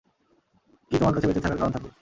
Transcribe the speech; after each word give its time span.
কি 0.91 0.95
তোমার 0.97 1.13
কাছে 1.15 1.27
বেঁচে 1.27 1.41
থাকার 1.43 1.59
কারণ 1.59 1.71
থাকুক। 1.73 1.89